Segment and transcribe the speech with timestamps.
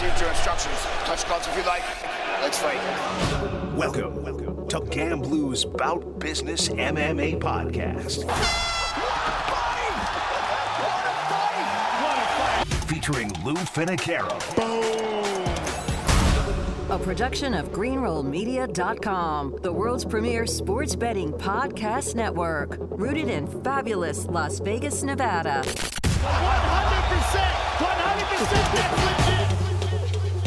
[0.00, 0.76] received your instructions.
[1.04, 1.82] Touch gloves if you like.
[2.40, 2.80] Let's fight.
[3.76, 8.24] Welcome, welcome to GambLou's Bout Business MMA podcast.
[12.86, 14.38] Featuring Lou Finocchiaro.
[16.88, 24.60] A production of GreenrollMedia.com, the world's premier sports betting podcast network, rooted in fabulous Las
[24.60, 25.62] Vegas, Nevada.
[25.62, 25.70] 100%!
[27.80, 29.19] 100% that's legit!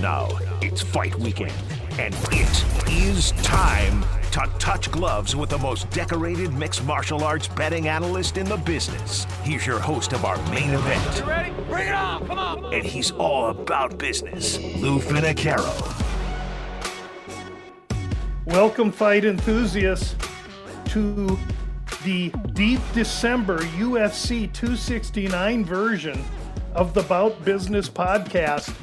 [0.03, 0.27] Now
[0.62, 1.53] it's fight weekend,
[1.98, 7.88] and it is time to touch gloves with the most decorated mixed martial arts betting
[7.88, 9.26] analyst in the business.
[9.43, 11.20] He's your host of our main event.
[11.20, 11.53] You ready?
[11.70, 12.27] Bring it on!
[12.27, 12.73] Come on!
[12.73, 14.57] And he's all about business.
[14.59, 15.71] Lou Finocchiaro.
[18.43, 20.17] Welcome, fight enthusiasts,
[20.88, 21.40] to
[22.04, 26.21] the deep December UFC 269 version
[26.76, 28.76] of the Bout Business podcast.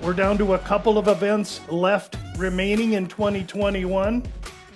[0.00, 4.22] We're down to a couple of events left remaining in 2021,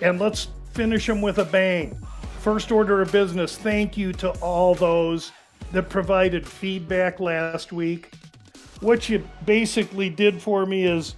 [0.00, 1.98] and let's finish them with a bang.
[2.40, 5.32] First order of business, thank you to all those
[5.72, 8.12] that provided feedback last week.
[8.80, 11.16] What you basically did for me is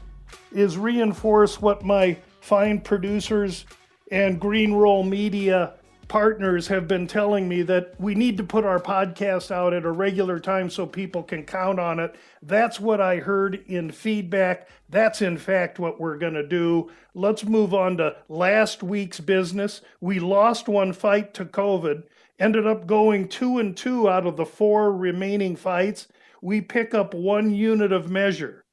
[0.53, 3.65] is reinforce what my fine producers
[4.11, 5.75] and Green Roll Media
[6.11, 9.91] partners have been telling me that we need to put our podcast out at a
[9.93, 12.17] regular time so people can count on it.
[12.43, 14.69] That's what I heard in feedback.
[14.89, 16.91] That's in fact what we're going to do.
[17.15, 19.83] Let's move on to last week's business.
[20.01, 22.03] We lost one fight to COVID,
[22.41, 26.09] ended up going 2 and 2 out of the 4 remaining fights.
[26.43, 28.65] We pick up one unit of measure.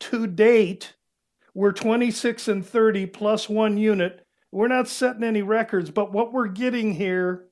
[0.00, 0.94] To date,
[1.54, 4.26] we're 26 and 30 plus one unit.
[4.52, 7.46] We're not setting any records, but what we're getting here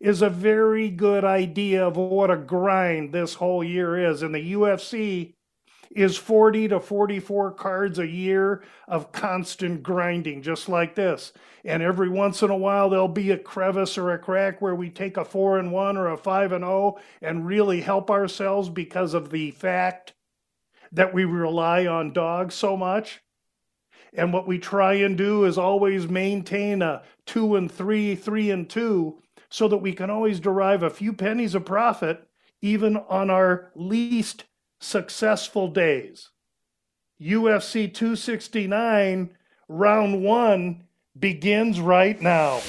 [0.00, 4.22] is a very good idea of what a grind this whole year is.
[4.22, 5.34] And the UFC
[5.90, 11.32] is 40 to 44 cards a year of constant grinding, just like this.
[11.64, 14.88] And every once in a while, there'll be a crevice or a crack where we
[14.88, 19.14] take a 4 and 1 or a 5 and 0 and really help ourselves because
[19.14, 20.14] of the fact
[20.92, 23.20] that we rely on dogs so much.
[24.14, 28.68] And what we try and do is always maintain a two and three, three and
[28.68, 32.26] two, so that we can always derive a few pennies of profit
[32.62, 34.44] even on our least
[34.80, 36.30] successful days.
[37.20, 39.30] UFC 269,
[39.68, 40.84] round one,
[41.18, 42.60] begins right now.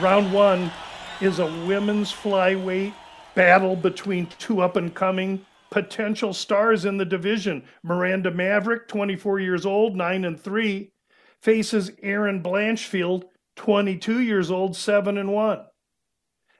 [0.00, 0.72] Round one
[1.20, 2.94] is a women's flyweight
[3.34, 7.64] battle between two up and coming potential stars in the division.
[7.82, 10.92] Miranda Maverick, 24 years old, 9 and 3,
[11.40, 13.24] faces Erin Blanchfield,
[13.56, 15.64] 22 years old, 7 and 1.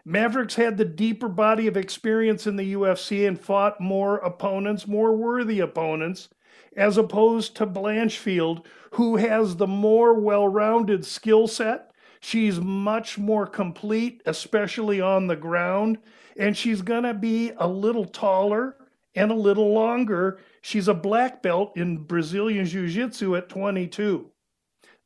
[0.07, 5.15] Maverick's had the deeper body of experience in the UFC and fought more opponents, more
[5.15, 6.31] worthy opponents,
[6.75, 11.91] as opposed to Blanchfield, who has the more well rounded skill set.
[12.21, 15.99] She's much more complete, especially on the ground,
[16.39, 18.77] and she's going to be a little taller
[19.15, 20.39] and a little longer.
[20.61, 24.31] She's a black belt in Brazilian Jiu Jitsu at 22.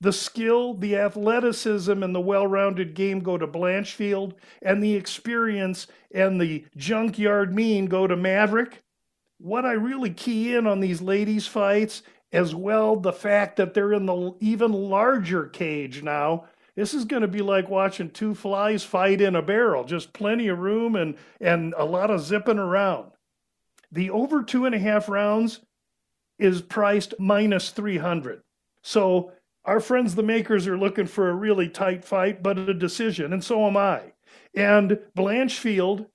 [0.00, 5.86] The skill, the athleticism, and the well rounded game go to Blanchfield, and the experience
[6.12, 8.82] and the junkyard mean go to Maverick.
[9.38, 12.02] What I really key in on these ladies' fights,
[12.32, 16.44] as well, the fact that they're in the even larger cage now.
[16.74, 20.48] This is going to be like watching two flies fight in a barrel, just plenty
[20.48, 23.10] of room and, and a lot of zipping around.
[23.96, 25.60] The over two and a half rounds
[26.38, 28.42] is priced minus 300.
[28.82, 29.32] So
[29.64, 33.42] our friends, the makers, are looking for a really tight fight, but a decision, and
[33.42, 34.12] so am I.
[34.54, 36.08] And Blanchfield,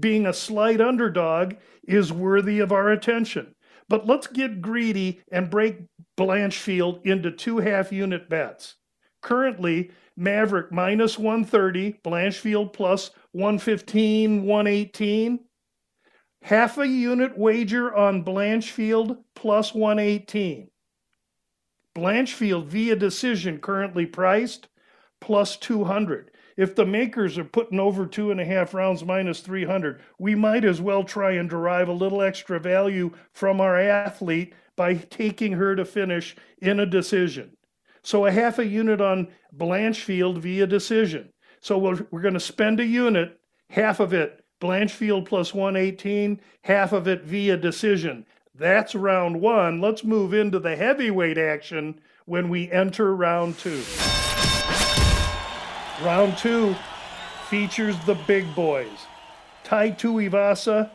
[0.00, 1.56] being a slight underdog,
[1.86, 3.54] is worthy of our attention.
[3.90, 5.80] But let's get greedy and break
[6.16, 8.76] Blanchfield into two half unit bets.
[9.20, 15.40] Currently, Maverick minus 130, Blanchfield plus 115, 118
[16.42, 20.68] half a unit wager on Blanchfield plus 118.
[21.94, 24.68] Blanchfield via decision currently priced
[25.20, 26.30] plus 200.
[26.56, 30.64] If the makers are putting over two and a half rounds minus 300, we might
[30.64, 35.76] as well try and derive a little extra value from our athlete by taking her
[35.76, 37.56] to finish in a decision.
[38.02, 41.32] So a half a unit on Blanchfield via decision.
[41.60, 43.38] So we're, we're going to spend a unit,
[43.70, 48.24] half of it Blanchfield plus 118, half of it via decision.
[48.54, 49.80] That's round one.
[49.80, 53.82] Let's move into the heavyweight action when we enter round two.
[56.04, 56.76] Round two
[57.48, 59.06] features the big boys
[59.64, 60.90] Tai Tuivasa,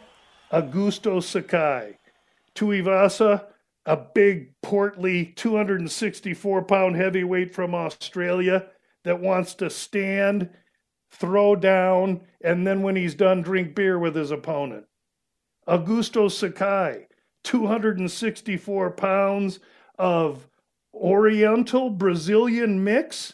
[0.51, 1.97] Augusto Sakai.
[2.55, 3.47] Tuivasa,
[3.85, 8.67] a big, portly, 264 pound heavyweight from Australia
[9.03, 10.49] that wants to stand,
[11.11, 14.85] throw down, and then when he's done, drink beer with his opponent.
[15.67, 17.07] Augusto Sakai,
[17.43, 19.59] 264 pounds
[19.97, 20.47] of
[20.93, 23.33] Oriental Brazilian mix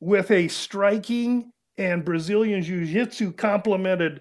[0.00, 4.20] with a striking and Brazilian Jiu Jitsu complemented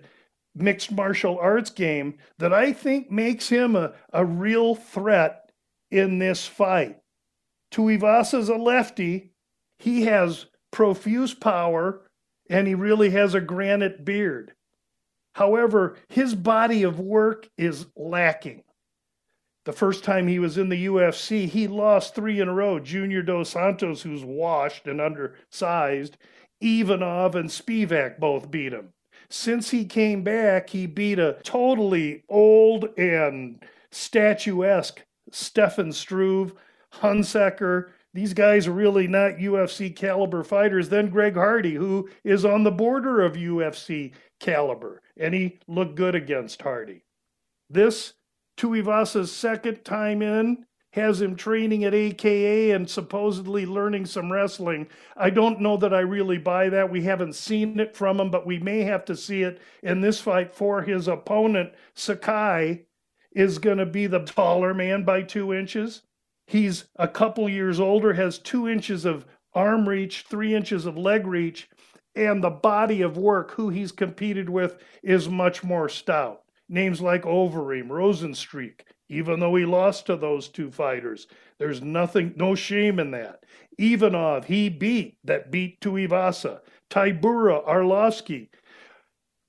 [0.55, 5.51] mixed martial arts game that I think makes him a, a real threat
[5.91, 6.97] in this fight.
[7.71, 9.31] Tuivasa's a lefty.
[9.79, 12.01] He has profuse power
[12.49, 14.53] and he really has a granite beard.
[15.35, 18.63] However, his body of work is lacking.
[19.65, 22.79] The first time he was in the UFC, he lost three in a row.
[22.79, 26.17] Junior Dos Santos, who's washed and undersized,
[26.61, 28.89] Ivanov and Spivak both beat him.
[29.29, 36.53] Since he came back, he beat a totally old and statuesque Stefan Struve,
[36.95, 37.89] Hunsucker.
[38.13, 40.89] These guys are really not UFC caliber fighters.
[40.89, 46.13] Then Greg Hardy, who is on the border of UFC caliber, and he looked good
[46.13, 47.03] against Hardy.
[47.69, 48.13] This
[48.57, 54.87] Tuivasa's second time in has him training at AKA and supposedly learning some wrestling.
[55.17, 56.91] I don't know that I really buy that.
[56.91, 60.21] We haven't seen it from him, but we may have to see it in this
[60.21, 61.73] fight for his opponent.
[61.95, 62.85] Sakai
[63.31, 66.03] is going to be the taller man by two inches.
[66.47, 71.25] He's a couple years older, has two inches of arm reach, three inches of leg
[71.25, 71.69] reach,
[72.15, 76.41] and the body of work who he's competed with is much more stout.
[76.69, 81.27] Names like Overeem, Rozenstruik, even though he lost to those two fighters.
[81.59, 83.43] There's nothing, no shame in that.
[83.77, 86.61] Ivanov, he beat, that beat Tuivasa.
[86.89, 88.49] Tybura, Arlovsky.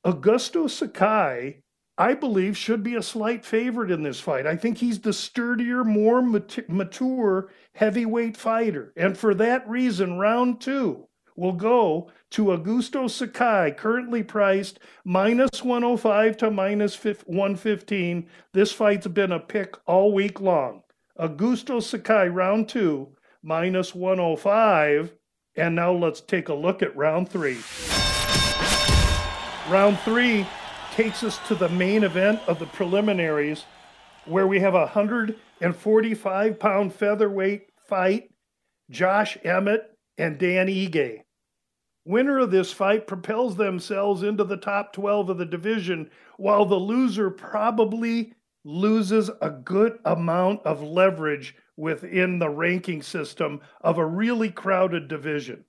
[0.05, 1.63] Augusto Sakai,
[1.97, 4.47] I believe, should be a slight favorite in this fight.
[4.47, 8.93] I think he's the sturdier, more mature heavyweight fighter.
[8.97, 11.07] And for that reason, round two
[11.37, 18.29] will go to Augusto Sakai, currently priced minus 105 to minus 115.
[18.53, 20.83] This fight's been a pick all week long.
[21.19, 25.15] Augusto Sakai, round two, minus 105.
[25.57, 27.59] And now let's take a look at round three.
[29.71, 30.45] Round three
[30.95, 33.65] takes us to the main event of the preliminaries,
[34.27, 38.31] where we have a 145 pound featherweight fight.
[38.91, 41.23] Josh Emmett and Dan Ige.
[42.05, 46.77] Winner of this fight propels themselves into the top 12 of the division, while the
[46.77, 48.33] loser probably
[48.65, 55.65] loses a good amount of leverage within the ranking system of a really crowded division.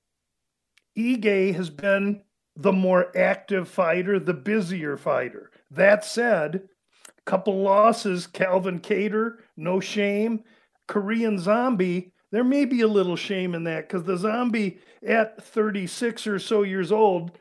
[0.96, 2.22] Ige has been
[2.56, 5.52] the more active fighter, the busier fighter.
[5.72, 6.70] That said,
[7.18, 10.44] a couple losses, Calvin Kattar, no shame.
[10.88, 16.28] Korean Zombie there may be a little shame in that because the zombie at 36
[16.28, 17.32] or so years old,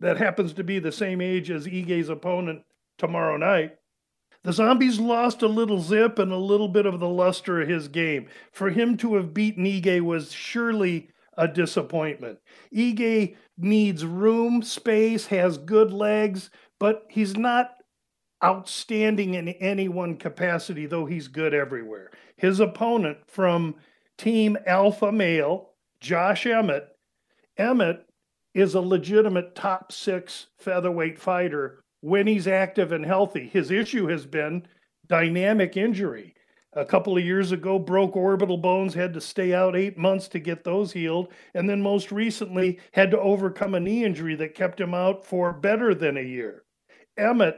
[0.00, 2.62] that happens to be the same age as Ige's opponent
[2.98, 3.76] tomorrow night,
[4.42, 7.86] the zombies lost a little zip and a little bit of the luster of his
[7.86, 8.26] game.
[8.50, 12.38] For him to have beaten Ige was surely a disappointment.
[12.72, 17.70] Ige needs room, space, has good legs, but he's not
[18.44, 22.10] outstanding in any one capacity, though he's good everywhere.
[22.36, 23.76] His opponent from
[24.18, 26.88] Team Alpha Male, Josh Emmett.
[27.56, 28.06] Emmett
[28.54, 33.48] is a legitimate top six featherweight fighter when he's active and healthy.
[33.48, 34.66] His issue has been
[35.06, 36.34] dynamic injury.
[36.72, 40.38] A couple of years ago, broke orbital bones, had to stay out eight months to
[40.38, 41.32] get those healed.
[41.54, 45.52] And then most recently, had to overcome a knee injury that kept him out for
[45.52, 46.64] better than a year.
[47.16, 47.56] Emmett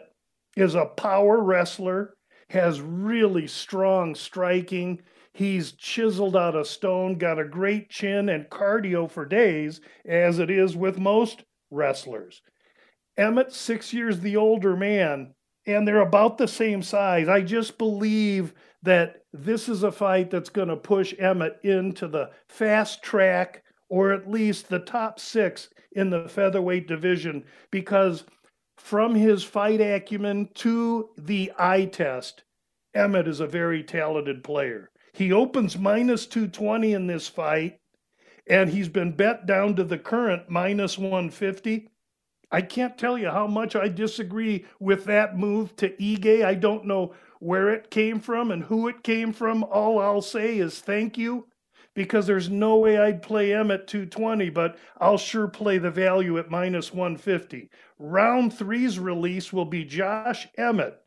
[0.57, 2.15] is a power wrestler,
[2.49, 5.03] has really strong striking,
[5.35, 10.51] He's chiseled out of stone, got a great chin and cardio for days, as it
[10.51, 12.43] is with most wrestlers.
[13.17, 15.35] Emmett, six years the older man,
[15.67, 17.29] and they're about the same size.
[17.29, 22.31] I just believe that this is a fight that's going to push Emmett into the
[22.49, 28.25] fast track or at least the top six in the featherweight division because
[28.77, 32.43] from his fight acumen to the eye test,
[32.95, 34.91] Emmett is a very talented player.
[35.13, 37.79] He opens minus 220 in this fight,
[38.49, 41.89] and he's been bet down to the current minus 150.
[42.51, 46.45] I can't tell you how much I disagree with that move to Ige.
[46.45, 49.65] I don't know where it came from and who it came from.
[49.65, 51.49] All I'll say is thank you
[51.93, 56.39] because there's no way I'd play M at 220, but I'll sure play the value
[56.39, 57.69] at minus 150.
[57.99, 61.01] Round three's release will be Josh Emmett,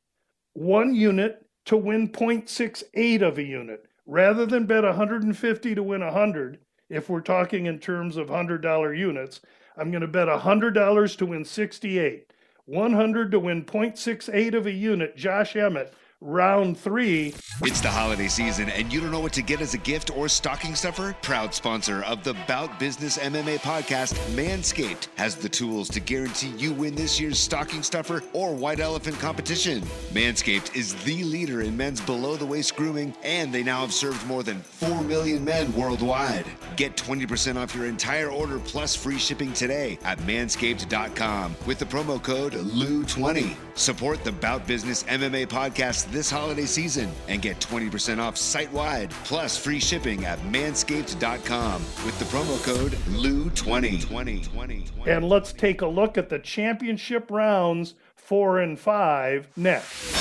[0.51, 3.85] one unit to win 0.68 of a unit.
[4.05, 9.39] Rather than bet 150 to win 100, if we're talking in terms of $100 units,
[9.77, 12.33] I'm going to bet $100 to win 68.
[12.65, 17.33] 100 to win 0.68 of a unit, Josh Emmett round three.
[17.61, 20.27] It's the holiday season, and you don't know what to get as a gift or
[20.27, 21.15] stocking stuffer?
[21.21, 26.73] Proud sponsor of the Bout Business MMA podcast, Manscaped, has the tools to guarantee you
[26.73, 29.81] win this year's stocking stuffer or white elephant competition.
[30.13, 34.25] Manscaped is the leader in men's below the waist grooming, and they now have served
[34.25, 36.45] more than 4 million men worldwide.
[36.75, 42.21] Get 20% off your entire order plus free shipping today at manscaped.com with the promo
[42.21, 43.55] code LOU20.
[43.75, 49.11] Support the Bout Business MMA podcast this holiday season and get 20% off site wide
[49.23, 55.07] plus free shipping at manscaped.com with the promo code LOU20.
[55.07, 60.13] And let's take a look at the championship rounds four and five next.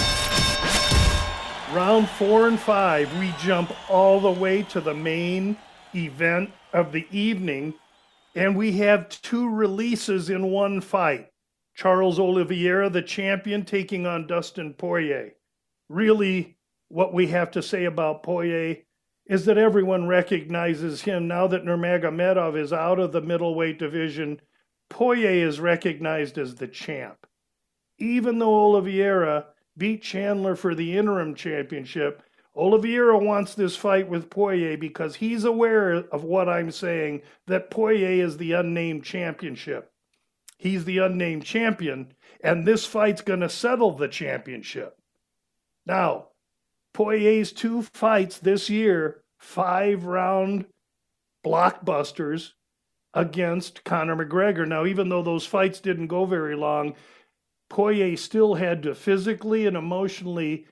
[1.73, 5.57] Round four and five, we jump all the way to the main
[5.95, 7.75] event of the evening,
[8.35, 11.31] and we have two releases in one fight.
[11.75, 15.33] Charles Oliveira, the champion, taking on Dustin Poirier.
[15.89, 16.57] Really,
[16.89, 18.79] what we have to say about Poirier
[19.27, 24.41] is that everyone recognizes him now that Nurmagomedov is out of the middleweight division.
[24.91, 27.27] Poirier is recognized as the champ.
[27.99, 32.23] Even though Oliveira beat Chandler for the interim championship,
[32.57, 38.25] Oliveira wants this fight with Poirier because he's aware of what I'm saying that Poirier
[38.25, 39.91] is the unnamed championship.
[40.57, 44.97] He's the unnamed champion, and this fight's going to settle the championship.
[45.87, 46.29] Now,
[46.93, 50.67] Poirier's two fights this year, five round
[51.45, 52.53] blockbusters
[53.13, 54.67] against Conor McGregor.
[54.67, 56.95] Now, even though those fights didn't go very long,
[57.71, 60.67] Poirier still had to physically and emotionally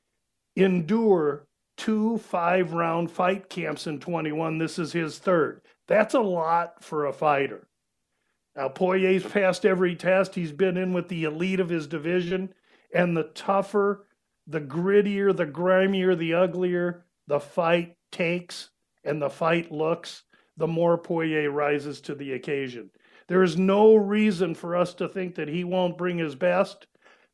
[0.56, 4.58] endure two five round fight camps in 21.
[4.58, 5.62] This is his third.
[5.88, 7.66] That's a lot for a fighter.
[8.54, 10.34] Now, Poirier's passed every test.
[10.34, 12.52] He's been in with the elite of his division,
[12.94, 14.06] and the tougher,
[14.46, 18.70] the grittier, the grimier, the uglier the fight takes
[19.04, 20.24] and the fight looks,
[20.56, 22.90] the more Poirier rises to the occasion.
[23.28, 26.86] There is no reason for us to think that he won't bring his best.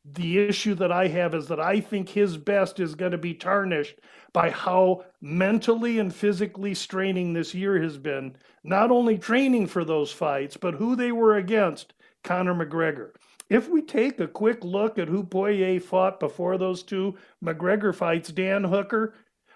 [0.05, 3.33] The issue that I have is that I think his best is going to be
[3.33, 3.99] tarnished
[4.31, 10.11] by how mentally and physically straining this year has been, not only training for those
[10.11, 13.11] fights, but who they were against Conor McGregor.
[13.49, 18.31] If we take a quick look at who Poirier fought before those two McGregor fights,
[18.31, 19.15] Dan Hooker,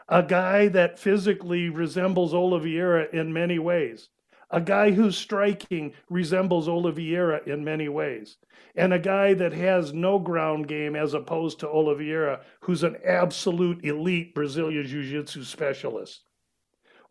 [0.09, 4.09] a guy that physically resembles Oliveira in many ways,
[4.49, 8.37] a guy who's striking resembles Oliveira in many ways,
[8.75, 13.85] and a guy that has no ground game as opposed to Oliveira, who's an absolute
[13.85, 16.23] elite Brazilian Jiu Jitsu specialist.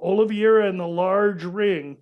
[0.00, 1.98] Oliveira in the large ring,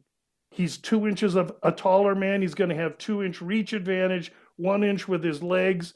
[0.51, 2.43] he's two inches of a taller man.
[2.43, 5.95] He's going to have two inch reach advantage, one inch with his legs.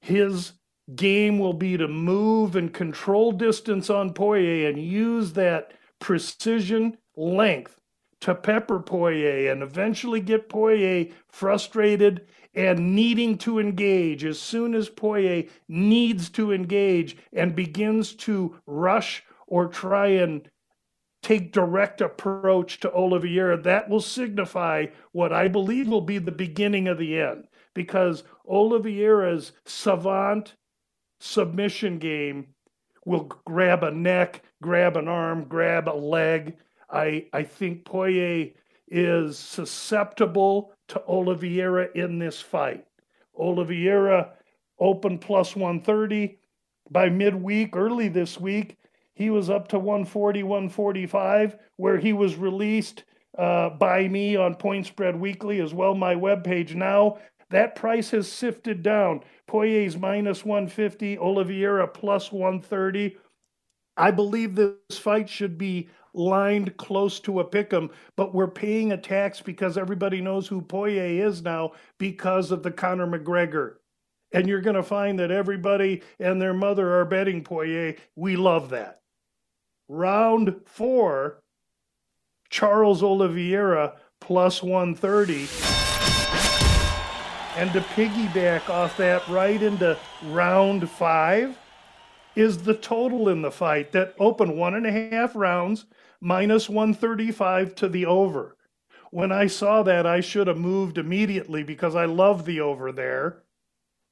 [0.00, 0.52] His
[0.94, 7.78] game will be to move and control distance on Poirier and use that precision length
[8.20, 14.24] to pepper Poirier and eventually get Poirier frustrated and needing to engage.
[14.24, 20.48] As soon as Poirier needs to engage and begins to rush or try and
[21.22, 26.86] take direct approach to Oliveira, that will signify what I believe will be the beginning
[26.86, 27.46] of the end.
[27.74, 30.54] Because Oliveira's savant
[31.20, 32.46] submission game
[33.04, 36.56] will grab a neck, grab an arm, grab a leg.
[36.90, 38.50] I, I think Poirier
[38.88, 42.86] is susceptible to Oliveira in this fight.
[43.36, 44.32] Oliveira
[44.78, 46.38] opened plus 130.
[46.90, 48.76] By midweek, early this week,
[49.14, 53.04] he was up to 140, 145, where he was released
[53.38, 55.94] uh, by me on Point Spread Weekly as well.
[55.94, 57.18] My webpage now.
[57.54, 59.20] That price has sifted down.
[59.46, 63.16] Poirier's minus 150, Oliveira plus 130.
[63.96, 68.90] I believe this fight should be lined close to a pick 'em, but we're paying
[68.90, 73.76] a tax because everybody knows who Poirier is now because of the Conor McGregor.
[74.32, 77.94] And you're going to find that everybody and their mother are betting Poirier.
[78.16, 79.02] We love that.
[79.86, 81.40] Round four,
[82.50, 85.83] Charles Oliveira plus 130.
[87.56, 91.56] And to piggyback off that right into round five
[92.34, 95.84] is the total in the fight that opened one and a half rounds
[96.20, 98.56] minus 135 to the over.
[99.12, 103.44] When I saw that, I should have moved immediately because I love the over there.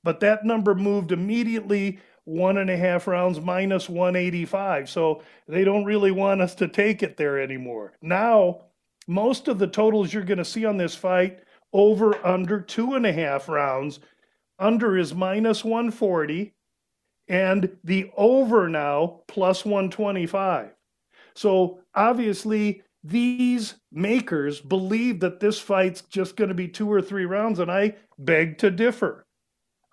[0.05, 4.89] But that number moved immediately one and a half rounds minus 185.
[4.89, 7.95] So they don't really want us to take it there anymore.
[8.01, 8.67] Now,
[9.09, 11.41] most of the totals you're going to see on this fight
[11.73, 14.01] over under two and a half rounds.
[14.59, 16.55] Under is minus 140,
[17.29, 20.71] and the over now plus 125.
[21.35, 27.25] So obviously, these makers believe that this fight's just going to be two or three
[27.25, 29.25] rounds, and I beg to differ.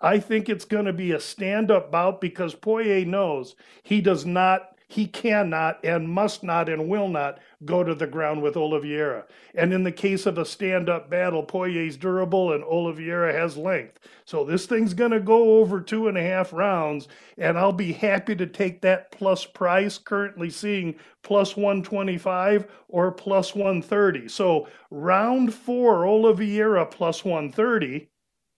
[0.00, 4.24] I think it's going to be a stand up bout because Poirier knows he does
[4.24, 9.24] not he cannot and must not and will not go to the ground with Oliveira.
[9.54, 14.00] And in the case of a stand up battle, Poirier's durable and Oliveira has length.
[14.24, 17.06] So this thing's going to go over two and a half rounds,
[17.38, 23.54] and I'll be happy to take that plus price, currently seeing plus 125 or plus
[23.54, 24.26] 130.
[24.26, 28.08] So round four, Oliveira plus 130.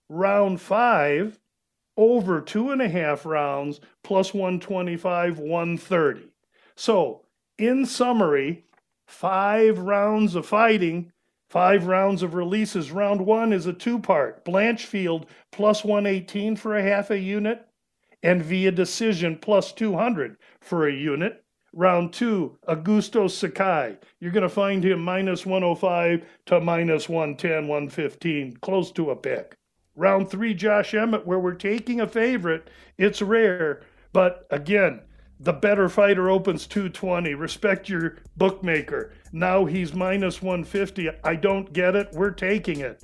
[0.09, 1.39] Round five,
[1.97, 6.29] over two and a half rounds plus 125, 130.
[6.75, 7.25] So,
[7.57, 8.65] in summary,
[9.07, 11.11] five rounds of fighting,
[11.49, 12.91] five rounds of releases.
[12.91, 17.65] Round one is a two part Blanchfield plus 118 for a half a unit,
[18.23, 21.43] and via decision plus 200 for a unit.
[21.75, 23.97] Round two, Augusto Sakai.
[24.19, 29.57] You're going to find him minus 105 to minus 110, 115, close to a pick
[29.95, 32.69] round three Josh Emmett, where we're taking a favorite.
[32.97, 35.01] It's rare, but again,
[35.39, 37.33] the better fighter opens 220.
[37.33, 39.13] Respect your bookmaker.
[39.31, 41.09] Now he's minus 150.
[41.23, 42.09] I don't get it.
[42.13, 43.03] We're taking it.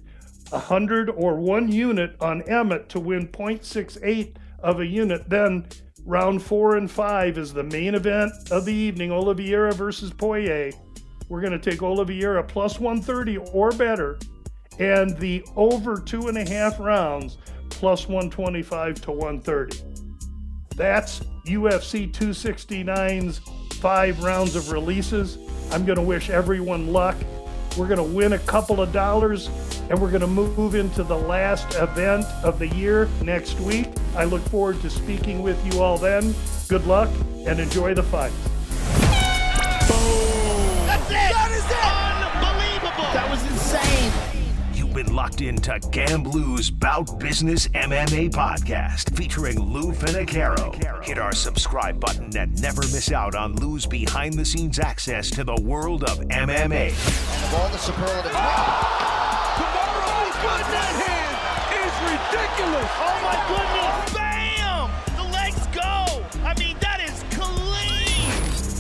[0.50, 5.29] 100 or one unit on Emmett to win 0.68 of a unit.
[5.29, 5.67] Then
[6.05, 10.72] round four and five is the main event of the evening Oliveira versus Poirier.
[11.27, 14.17] We're going to take Oliveira plus 130 or better
[14.79, 17.38] and the over two and a half rounds
[17.69, 19.83] plus 125 to 130.
[20.75, 23.39] That's UFC 269's
[23.75, 25.38] five rounds of releases.
[25.71, 27.15] I'm going to wish everyone luck.
[27.77, 29.49] We're going to win a couple of dollars
[29.89, 33.88] and we're going to move into the last event of the year next week.
[34.15, 36.34] I look forward to speaking with you all then.
[36.67, 37.10] Good luck
[37.45, 38.34] and enjoy the fight.
[39.88, 40.29] Boom!
[44.99, 50.75] Been locked into GambLou's Bout Business MMA podcast featuring Lou Finocchiaro.
[51.05, 55.45] Hit our subscribe button and never miss out on Lou's behind the scenes access to
[55.45, 56.89] the world of MMA.
[56.89, 58.35] Of all the superlatives.
[58.35, 59.55] Oh!
[59.55, 60.67] Kamaru's goodness!
[60.67, 61.38] That hand
[61.79, 62.91] is ridiculous!
[62.99, 64.18] Oh my goodness!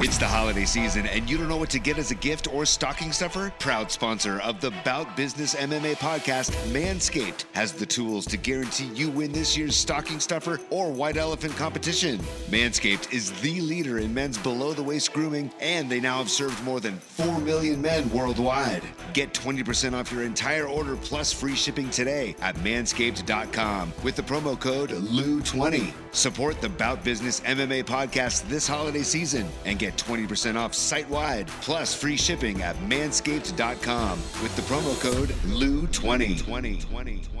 [0.00, 2.66] It's the holiday season, and you don't know what to get as a gift or
[2.66, 3.50] stocking stuffer?
[3.58, 9.08] Proud sponsor of the Bout Business MMA podcast, Manscaped, has the tools to guarantee you
[9.08, 12.18] win this year's stocking stuffer or white elephant competition.
[12.50, 16.62] Manscaped is the leader in men's below the waist grooming, and they now have served
[16.62, 18.82] more than 4 million men worldwide.
[19.14, 24.60] Get 20% off your entire order plus free shipping today at manscaped.com with the promo
[24.60, 25.90] code LOU20.
[26.12, 31.46] Support the Bout Business MMA podcast this holiday season and get 20% off site wide
[31.60, 35.92] plus free shipping at manscaped.com with the promo code LOU20.
[35.92, 37.35] 20, 20, 20.